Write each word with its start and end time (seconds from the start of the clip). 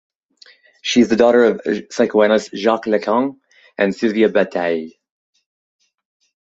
She 0.81 1.01
is 1.01 1.09
the 1.09 1.15
daughter 1.15 1.45
of 1.45 1.61
the 1.63 1.85
psychoanalyst 1.91 2.55
Jacques 2.55 2.85
Lacan 2.87 3.37
and 3.77 3.95
Sylvia 3.95 4.29
Bataille. 4.29 4.89